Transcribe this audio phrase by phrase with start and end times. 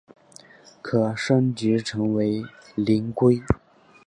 [0.81, 3.39] 可升级成为灵龟。